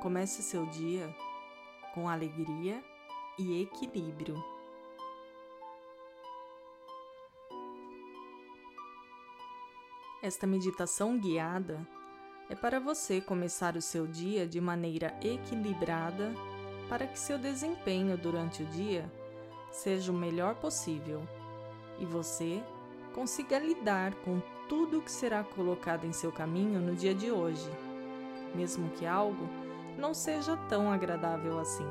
comece 0.00 0.42
seu 0.42 0.66
dia 0.66 1.14
com 1.94 2.08
alegria 2.08 2.82
e 3.38 3.62
equilíbrio. 3.62 4.42
Esta 10.22 10.46
meditação 10.46 11.18
guiada 11.18 11.86
é 12.48 12.54
para 12.54 12.78
você 12.78 13.20
começar 13.20 13.76
o 13.76 13.82
seu 13.82 14.06
dia 14.06 14.46
de 14.46 14.60
maneira 14.60 15.18
equilibrada 15.20 16.32
para 16.88 17.06
que 17.06 17.18
seu 17.18 17.38
desempenho 17.38 18.16
durante 18.16 18.62
o 18.62 18.66
dia 18.66 19.10
seja 19.72 20.12
o 20.12 20.14
melhor 20.14 20.54
possível 20.56 21.26
e 21.98 22.04
você 22.04 22.62
consiga 23.14 23.58
lidar 23.58 24.14
com 24.16 24.40
tudo 24.68 25.02
que 25.02 25.10
será 25.10 25.42
colocado 25.42 26.04
em 26.04 26.12
seu 26.12 26.30
caminho 26.30 26.80
no 26.80 26.94
dia 26.94 27.14
de 27.14 27.30
hoje, 27.30 27.68
mesmo 28.54 28.90
que 28.90 29.06
algo 29.06 29.48
não 29.96 30.14
seja 30.14 30.56
tão 30.68 30.90
agradável 30.90 31.58
assim. 31.58 31.88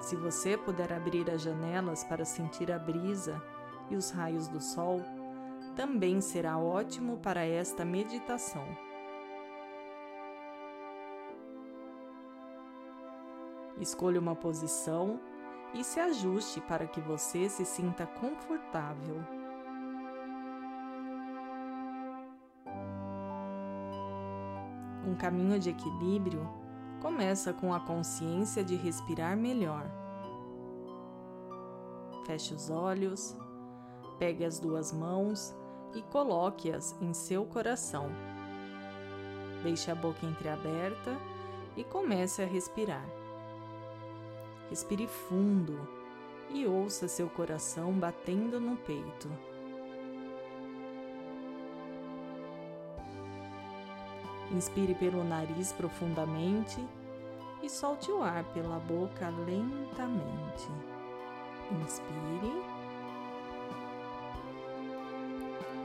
Se 0.00 0.16
você 0.16 0.56
puder 0.56 0.92
abrir 0.92 1.30
as 1.30 1.40
janelas 1.40 2.04
para 2.04 2.24
sentir 2.24 2.70
a 2.72 2.78
brisa 2.78 3.40
e 3.88 3.96
os 3.96 4.10
raios 4.10 4.48
do 4.48 4.60
sol, 4.60 5.00
também 5.76 6.20
será 6.20 6.58
ótimo 6.58 7.18
para 7.18 7.44
esta 7.44 7.84
meditação. 7.84 8.66
Escolha 13.80 14.20
uma 14.20 14.36
posição 14.36 15.18
e 15.72 15.82
se 15.82 15.98
ajuste 15.98 16.60
para 16.60 16.86
que 16.86 17.00
você 17.00 17.48
se 17.48 17.64
sinta 17.64 18.06
confortável. 18.06 19.41
Um 25.12 25.14
caminho 25.14 25.60
de 25.60 25.68
equilíbrio 25.68 26.48
começa 27.02 27.52
com 27.52 27.74
a 27.74 27.80
consciência 27.80 28.64
de 28.64 28.76
respirar 28.76 29.36
melhor. 29.36 29.84
Feche 32.24 32.54
os 32.54 32.70
olhos, 32.70 33.36
pegue 34.18 34.42
as 34.42 34.58
duas 34.58 34.90
mãos 34.90 35.54
e 35.94 36.00
coloque-as 36.00 36.96
em 37.02 37.12
seu 37.12 37.44
coração. 37.44 38.08
Deixe 39.62 39.90
a 39.90 39.94
boca 39.94 40.24
entreaberta 40.24 41.14
e 41.76 41.84
comece 41.84 42.40
a 42.40 42.46
respirar. 42.46 43.04
Respire 44.70 45.06
fundo 45.06 45.78
e 46.48 46.66
ouça 46.66 47.06
seu 47.06 47.28
coração 47.28 47.92
batendo 47.92 48.58
no 48.58 48.78
peito. 48.78 49.28
Inspire 54.52 54.94
pelo 54.94 55.24
nariz 55.24 55.72
profundamente 55.72 56.78
e 57.62 57.68
solte 57.68 58.10
o 58.10 58.22
ar 58.22 58.44
pela 58.52 58.78
boca 58.78 59.30
lentamente. 59.30 60.68
Inspire 61.70 62.52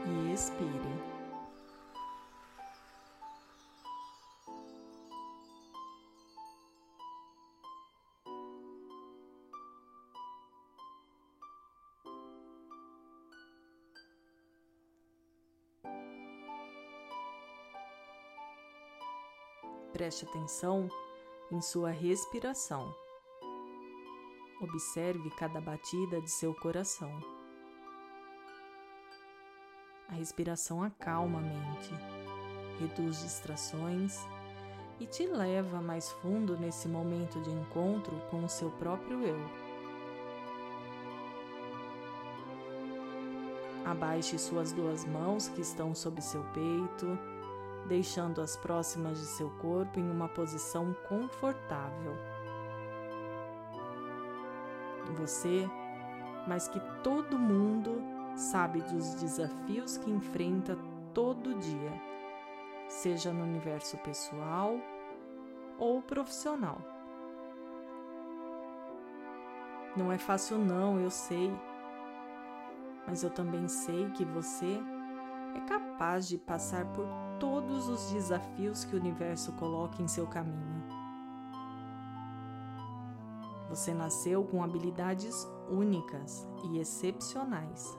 e 0.06 0.32
expire. 0.32 1.17
Preste 19.98 20.24
atenção 20.26 20.88
em 21.50 21.60
sua 21.60 21.90
respiração. 21.90 22.94
Observe 24.60 25.28
cada 25.30 25.60
batida 25.60 26.20
de 26.20 26.30
seu 26.30 26.54
coração. 26.54 27.10
A 30.08 30.12
respiração 30.12 30.84
acalma 30.84 31.40
a 31.40 31.42
mente, 31.42 31.90
reduz 32.78 33.22
distrações 33.22 34.20
e 35.00 35.06
te 35.06 35.26
leva 35.26 35.82
mais 35.82 36.12
fundo 36.12 36.56
nesse 36.56 36.86
momento 36.86 37.40
de 37.40 37.50
encontro 37.50 38.16
com 38.30 38.44
o 38.44 38.48
seu 38.48 38.70
próprio 38.70 39.20
eu. 39.24 39.40
Abaixe 43.84 44.38
suas 44.38 44.70
duas 44.70 45.04
mãos 45.04 45.48
que 45.48 45.60
estão 45.60 45.92
sob 45.92 46.22
seu 46.22 46.44
peito 46.54 47.37
deixando 47.88 48.40
as 48.40 48.56
próximas 48.56 49.18
de 49.18 49.26
seu 49.26 49.50
corpo 49.58 49.98
em 49.98 50.10
uma 50.10 50.28
posição 50.28 50.94
confortável. 51.08 52.14
Você, 55.16 55.68
mais 56.46 56.68
que 56.68 56.78
todo 57.02 57.38
mundo, 57.38 58.02
sabe 58.36 58.82
dos 58.82 59.14
desafios 59.14 59.96
que 59.96 60.10
enfrenta 60.10 60.78
todo 61.14 61.54
dia, 61.54 61.92
seja 62.88 63.32
no 63.32 63.42
universo 63.42 63.96
pessoal 63.98 64.76
ou 65.78 66.02
profissional. 66.02 66.78
Não 69.96 70.12
é 70.12 70.18
fácil, 70.18 70.58
não, 70.58 71.00
eu 71.00 71.10
sei. 71.10 71.50
Mas 73.06 73.22
eu 73.22 73.30
também 73.30 73.66
sei 73.66 74.10
que 74.10 74.24
você 74.24 74.78
é 75.56 75.60
capaz 75.60 76.28
de 76.28 76.36
passar 76.36 76.84
por 76.92 77.06
todos 77.38 77.88
os 77.88 78.10
desafios 78.10 78.84
que 78.84 78.94
o 78.94 78.98
universo 78.98 79.52
coloca 79.52 80.02
em 80.02 80.08
seu 80.08 80.26
caminho. 80.26 80.82
Você 83.68 83.92
nasceu 83.92 84.44
com 84.44 84.62
habilidades 84.62 85.46
únicas 85.70 86.46
e 86.64 86.78
excepcionais. 86.78 87.96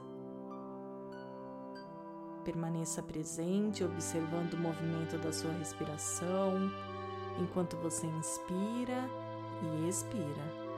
Permaneça 2.43 3.03
presente, 3.03 3.83
observando 3.83 4.53
o 4.53 4.57
movimento 4.57 5.17
da 5.19 5.31
sua 5.31 5.51
respiração, 5.51 6.71
enquanto 7.39 7.77
você 7.77 8.07
inspira 8.07 9.09
e 9.61 9.87
expira. 9.87 10.69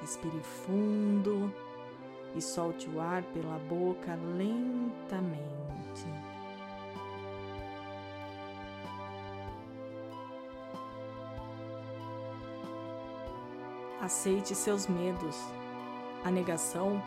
Respire 0.00 0.40
fundo 0.42 1.52
e 2.38 2.40
solte 2.40 2.88
o 2.88 3.00
ar 3.00 3.24
pela 3.24 3.58
boca 3.58 4.14
lentamente. 4.14 5.48
Aceite 14.00 14.54
seus 14.54 14.86
medos. 14.86 15.36
A 16.24 16.30
negação 16.30 17.02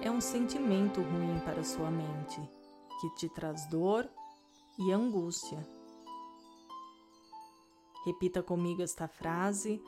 é 0.00 0.08
um 0.08 0.20
sentimento 0.20 1.02
ruim 1.02 1.40
para 1.44 1.64
sua 1.64 1.90
mente, 1.90 2.40
que 3.00 3.14
te 3.16 3.28
traz 3.28 3.66
dor 3.66 4.08
e 4.78 4.92
angústia. 4.92 5.58
Repita 8.06 8.44
comigo 8.44 8.80
esta 8.80 9.08
frase 9.08 9.82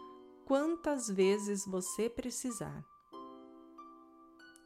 quantas 0.44 1.08
vezes 1.08 1.64
você 1.64 2.10
precisar. 2.10 2.84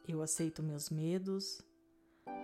Eu 0.07 0.21
aceito 0.21 0.61
meus 0.61 0.91
medos, 0.91 1.61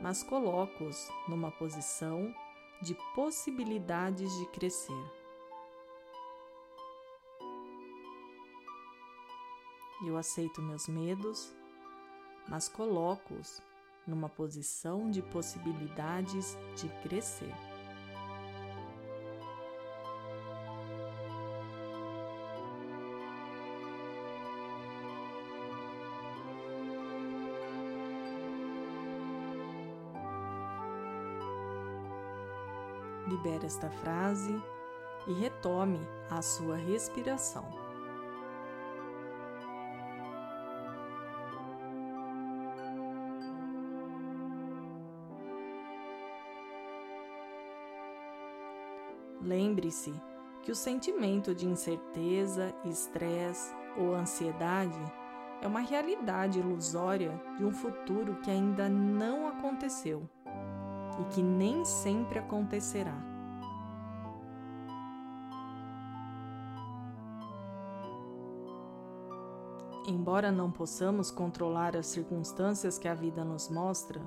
mas 0.01 0.23
coloco-os 0.23 1.09
numa 1.27 1.51
posição 1.51 2.33
de 2.81 2.95
possibilidades 3.13 4.35
de 4.39 4.47
crescer. 4.47 5.11
Eu 10.03 10.17
aceito 10.17 10.59
meus 10.59 10.87
medos, 10.87 11.55
mas 12.49 12.67
coloco-os 12.67 13.61
numa 14.07 14.27
posição 14.27 15.11
de 15.11 15.21
possibilidades 15.21 16.57
de 16.75 16.89
crescer. 17.03 17.53
Libere 33.41 33.65
esta 33.65 33.89
frase 33.89 34.61
e 35.27 35.33
retome 35.33 35.99
a 36.29 36.41
sua 36.41 36.75
respiração. 36.75 37.65
Lembre-se 49.41 50.13
que 50.61 50.71
o 50.71 50.75
sentimento 50.75 51.55
de 51.55 51.67
incerteza, 51.67 52.75
estresse 52.85 53.73
ou 53.97 54.13
ansiedade 54.13 54.99
é 55.61 55.67
uma 55.67 55.79
realidade 55.79 56.59
ilusória 56.59 57.41
de 57.57 57.65
um 57.65 57.71
futuro 57.71 58.35
que 58.41 58.51
ainda 58.51 58.87
não 58.87 59.47
aconteceu 59.47 60.29
e 61.19 61.33
que 61.33 61.41
nem 61.41 61.83
sempre 61.83 62.37
acontecerá. 62.37 63.30
Embora 70.07 70.51
não 70.51 70.71
possamos 70.71 71.29
controlar 71.29 71.95
as 71.95 72.07
circunstâncias 72.07 72.97
que 72.97 73.07
a 73.07 73.13
vida 73.13 73.45
nos 73.45 73.69
mostra, 73.69 74.19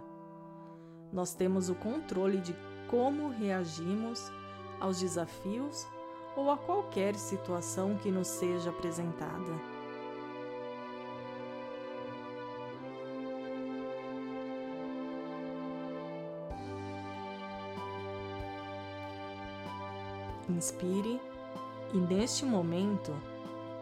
nós 1.13 1.35
temos 1.35 1.69
o 1.69 1.75
controle 1.75 2.41
de 2.41 2.55
como 2.89 3.29
reagimos 3.29 4.31
aos 4.81 5.01
desafios 5.01 5.87
ou 6.37 6.51
a 6.51 6.57
qualquer 6.57 7.17
situação 7.17 7.97
que 7.97 8.11
nos 8.11 8.29
seja 8.29 8.71
apresentada. 8.71 9.75
Inspire 20.49 21.21
e, 21.93 21.99
neste 21.99 22.45
momento, 22.45 23.13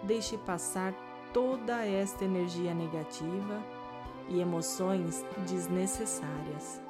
deixe 0.05 0.38
passar 0.38 0.95
toda 1.32 1.84
esta 1.84 2.25
energia 2.25 2.75
negativa 2.75 3.62
e 4.29 4.40
emoções 4.40 5.25
desnecessárias. 5.46 6.81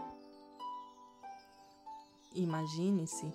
Imagine-se 2.35 3.33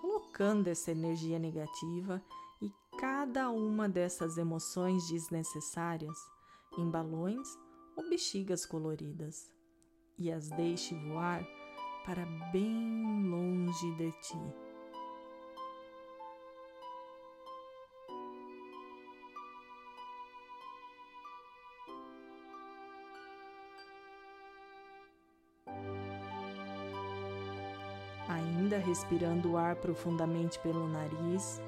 colocando 0.00 0.68
essa 0.68 0.90
energia 0.90 1.38
negativa 1.38 2.22
e 2.60 2.70
cada 2.98 3.50
uma 3.50 3.88
dessas 3.88 4.36
emoções 4.36 5.08
desnecessárias 5.08 6.18
em 6.76 6.90
balões 6.90 7.46
ou 7.96 8.08
bexigas 8.08 8.66
coloridas 8.66 9.48
e 10.18 10.30
as 10.30 10.48
deixe 10.50 10.94
voar 11.08 11.46
para 12.04 12.26
bem 12.52 13.28
longe 13.30 13.94
de 13.96 14.12
ti. 14.20 14.63
Respirando 28.94 29.50
o 29.50 29.56
ar 29.56 29.74
profundamente 29.74 30.56
pelo 30.60 30.86
nariz 30.86 31.60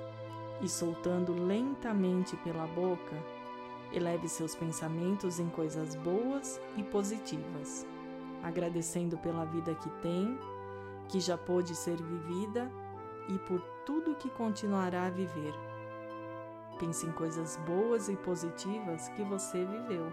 e 0.60 0.68
soltando 0.68 1.32
lentamente 1.32 2.36
pela 2.36 2.68
boca, 2.68 3.16
eleve 3.92 4.28
seus 4.28 4.54
pensamentos 4.54 5.40
em 5.40 5.48
coisas 5.48 5.96
boas 5.96 6.60
e 6.76 6.84
positivas, 6.84 7.84
agradecendo 8.44 9.18
pela 9.18 9.44
vida 9.44 9.74
que 9.74 9.90
tem, 10.00 10.38
que 11.08 11.18
já 11.18 11.36
pôde 11.36 11.74
ser 11.74 12.00
vivida 12.00 12.70
e 13.28 13.36
por 13.40 13.60
tudo 13.84 14.14
que 14.14 14.30
continuará 14.30 15.06
a 15.06 15.10
viver. 15.10 15.54
Pense 16.78 17.06
em 17.06 17.10
coisas 17.10 17.56
boas 17.66 18.08
e 18.08 18.14
positivas 18.14 19.08
que 19.08 19.24
você 19.24 19.64
viveu. 19.64 20.12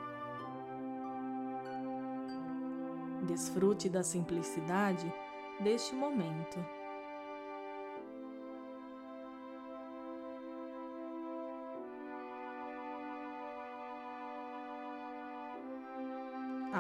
Desfrute 3.28 3.88
da 3.88 4.02
simplicidade 4.02 5.14
deste 5.60 5.94
momento. 5.94 6.83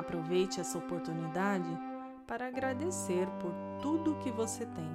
Aproveite 0.03 0.59
essa 0.59 0.77
oportunidade 0.77 1.79
para 2.27 2.47
agradecer 2.47 3.25
por 3.39 3.53
tudo 3.81 4.19
que 4.19 4.29
você 4.31 4.65
tem. 4.65 4.91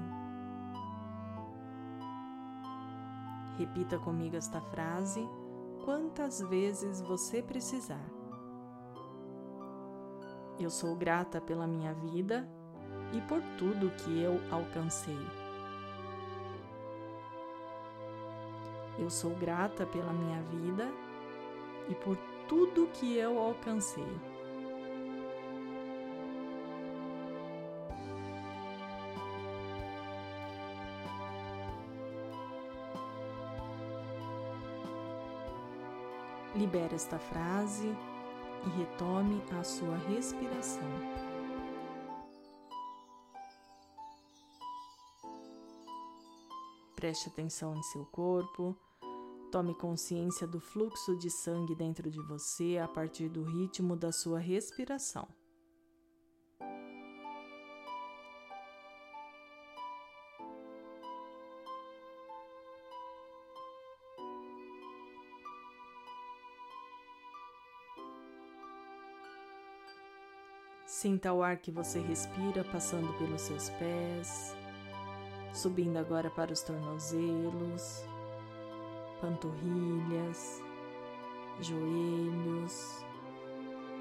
Repita 3.56 3.98
comigo 3.98 4.36
esta 4.36 4.60
frase 4.60 5.26
quantas 5.82 6.42
vezes 6.42 7.00
você 7.00 7.42
precisar. 7.42 8.04
Eu 10.60 10.68
sou 10.68 10.94
grata 10.94 11.40
pela 11.40 11.66
minha 11.66 11.94
vida 11.94 12.46
e 13.14 13.20
por 13.22 13.40
tudo 13.56 13.90
que 13.92 14.20
eu 14.20 14.38
alcancei. 14.50 15.26
Eu 18.98 19.08
sou 19.08 19.34
grata 19.36 19.86
pela 19.86 20.12
minha 20.12 20.42
vida 20.42 20.86
e 21.88 21.94
por 21.94 22.18
tudo 22.46 22.88
que 22.88 23.16
eu 23.16 23.38
alcancei. 23.38 24.37
Libere 36.58 36.96
esta 36.96 37.20
frase 37.20 37.86
e 38.66 38.68
retome 38.70 39.40
a 39.52 39.62
sua 39.62 39.96
respiração. 39.96 40.82
Preste 46.96 47.28
atenção 47.28 47.76
em 47.76 47.82
seu 47.84 48.04
corpo. 48.06 48.76
Tome 49.52 49.72
consciência 49.72 50.48
do 50.48 50.58
fluxo 50.58 51.16
de 51.16 51.30
sangue 51.30 51.76
dentro 51.76 52.10
de 52.10 52.20
você 52.22 52.76
a 52.82 52.88
partir 52.88 53.28
do 53.28 53.44
ritmo 53.44 53.94
da 53.94 54.10
sua 54.10 54.40
respiração. 54.40 55.28
Sinta 71.08 71.32
o 71.32 71.42
ar 71.42 71.56
que 71.56 71.70
você 71.70 72.00
respira 72.00 72.62
passando 72.64 73.10
pelos 73.16 73.40
seus 73.40 73.70
pés, 73.70 74.54
subindo 75.54 75.96
agora 75.96 76.28
para 76.28 76.52
os 76.52 76.60
tornozelos, 76.60 78.04
panturrilhas, 79.18 80.62
joelhos, 81.60 83.02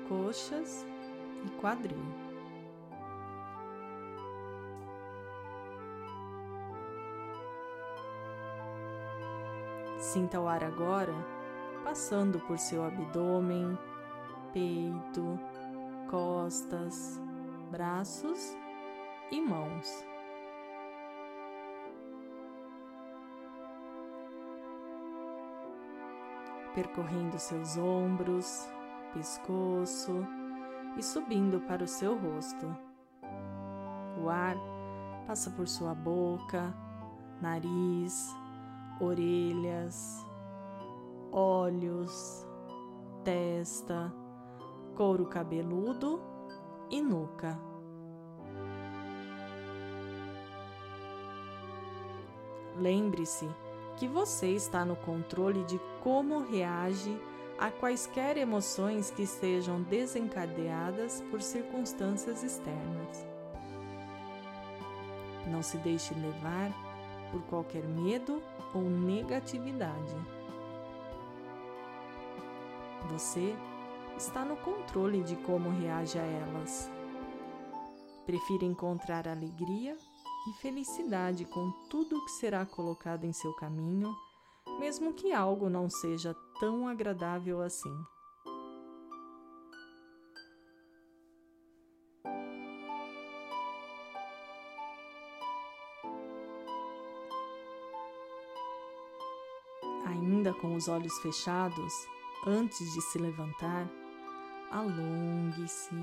coxas 0.10 0.86
e 1.46 1.50
quadril. 1.62 1.98
Sinta 9.98 10.42
o 10.42 10.48
ar 10.50 10.62
agora 10.62 11.16
passando 11.86 12.38
por 12.42 12.60
seu 12.60 12.84
abdômen, 12.84 13.80
peito, 14.52 15.40
costas, 16.08 17.20
braços 17.72 18.58
e 19.32 19.42
mãos. 19.42 20.06
percorrendo 26.78 27.40
seus 27.40 27.76
ombros, 27.76 28.70
pescoço 29.12 30.24
e 30.96 31.02
subindo 31.02 31.60
para 31.62 31.84
o 31.84 31.88
seu 31.88 32.16
rosto. 32.16 32.68
O 34.24 34.30
ar 34.30 34.56
passa 35.26 35.50
por 35.50 35.68
sua 35.68 35.96
boca, 35.96 36.72
nariz, 37.42 38.32
orelhas, 39.00 40.24
olhos, 41.32 42.48
testa, 43.24 44.14
couro 44.98 45.28
cabeludo 45.28 46.20
e 46.90 47.00
nuca. 47.00 47.56
Lembre-se 52.76 53.48
que 53.96 54.08
você 54.08 54.48
está 54.48 54.84
no 54.84 54.96
controle 54.96 55.64
de 55.66 55.80
como 56.02 56.40
reage 56.40 57.16
a 57.60 57.70
quaisquer 57.70 58.38
emoções 58.38 59.12
que 59.12 59.28
sejam 59.28 59.84
desencadeadas 59.84 61.22
por 61.30 61.44
circunstâncias 61.44 62.44
externas. 62.44 63.26
Não 65.46 65.62
se 65.62 65.78
deixe 65.78 66.14
levar 66.16 66.72
por 67.32 67.42
qualquer 67.44 67.84
medo 67.84 68.42
ou 68.74 68.82
negatividade. 68.82 70.16
Você 73.12 73.56
está 74.18 74.44
no 74.44 74.58
controle 74.58 75.22
de 75.22 75.36
como 75.36 75.70
reage 75.70 76.18
a 76.18 76.24
elas. 76.24 76.90
Prefira 78.26 78.66
encontrar 78.66 79.28
alegria 79.28 79.96
e 80.50 80.54
felicidade 80.62 81.46
com 81.46 81.72
tudo 81.88 82.18
o 82.18 82.26
que 82.26 82.32
será 82.32 82.66
colocado 82.66 83.26
em 83.26 83.32
seu 83.32 83.54
caminho, 83.54 84.14
mesmo 84.80 85.14
que 85.14 85.32
algo 85.32 85.70
não 85.70 85.90
seja 85.90 86.36
tão 86.60 86.88
agradável 86.88 87.62
assim. 87.62 87.94
Ainda 100.06 100.54
com 100.56 100.76
os 100.76 100.88
olhos 100.88 101.18
fechados, 101.20 101.94
antes 102.46 102.94
de 102.94 103.02
se 103.02 103.18
levantar, 103.18 103.88
alongue-se, 104.72 105.96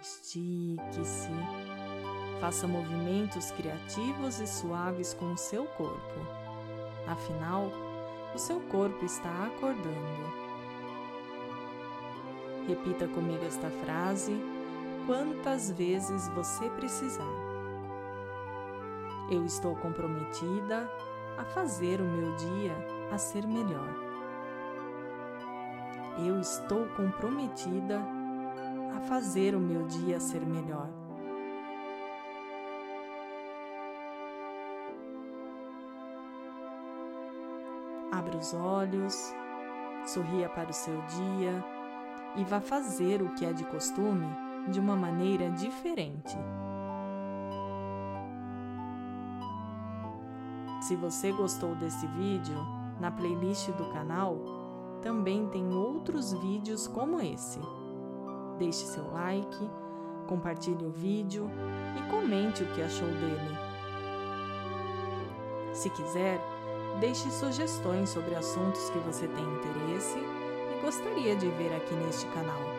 estique-se, 0.00 1.30
faça 2.40 2.66
movimentos 2.66 3.50
criativos 3.52 4.40
e 4.40 4.46
suaves 4.46 5.14
com 5.14 5.32
o 5.32 5.38
seu 5.38 5.64
corpo. 5.64 6.20
Afinal, 7.06 7.70
o 8.34 8.38
seu 8.38 8.60
corpo 8.60 9.04
está 9.04 9.46
acordando. 9.46 10.44
Repita 12.66 13.06
comigo 13.08 13.44
esta 13.44 13.70
frase 13.70 14.32
quantas 15.06 15.70
vezes 15.70 16.28
você 16.28 16.68
precisar. 16.70 17.54
Eu 19.30 19.44
estou 19.44 19.74
comprometida 19.76 20.90
a 21.38 21.44
fazer 21.44 22.00
o 22.00 22.04
meu 22.04 22.34
dia 22.36 22.74
a 23.10 23.18
ser 23.18 23.46
melhor. 23.46 24.03
Eu 26.16 26.38
estou 26.38 26.86
comprometida 26.96 28.00
a 28.96 29.00
fazer 29.00 29.54
o 29.54 29.60
meu 29.60 29.84
dia 29.86 30.20
ser 30.20 30.40
melhor. 30.46 30.88
Abra 38.12 38.36
os 38.36 38.54
olhos, 38.54 39.34
sorria 40.06 40.48
para 40.48 40.70
o 40.70 40.72
seu 40.72 40.96
dia 41.02 41.64
e 42.36 42.44
vá 42.44 42.60
fazer 42.60 43.20
o 43.20 43.34
que 43.34 43.44
é 43.44 43.52
de 43.52 43.64
costume 43.64 44.28
de 44.68 44.78
uma 44.78 44.94
maneira 44.94 45.50
diferente. 45.50 46.38
Se 50.80 50.94
você 50.94 51.32
gostou 51.32 51.74
desse 51.74 52.06
vídeo, 52.06 52.56
na 53.00 53.10
playlist 53.10 53.70
do 53.72 53.86
canal 53.86 54.63
também 55.04 55.46
tem 55.48 55.70
outros 55.74 56.32
vídeos 56.32 56.88
como 56.88 57.20
esse. 57.20 57.60
Deixe 58.58 58.86
seu 58.86 59.06
like, 59.12 59.70
compartilhe 60.26 60.82
o 60.86 60.90
vídeo 60.90 61.50
e 61.98 62.10
comente 62.10 62.62
o 62.62 62.66
que 62.72 62.80
achou 62.80 63.06
dele. 63.06 63.58
Se 65.74 65.90
quiser, 65.90 66.40
deixe 67.00 67.30
sugestões 67.30 68.08
sobre 68.08 68.34
assuntos 68.34 68.88
que 68.88 68.98
você 69.00 69.28
tem 69.28 69.44
interesse 69.44 70.18
e 70.18 70.80
gostaria 70.80 71.36
de 71.36 71.50
ver 71.50 71.74
aqui 71.76 71.94
neste 71.94 72.24
canal. 72.28 72.73